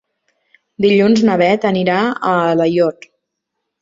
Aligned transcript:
Dilluns 0.85 1.21
na 1.29 1.37
Beth 1.43 1.67
anirà 1.73 1.99
a 2.09 2.33
Alaior. 2.47 2.99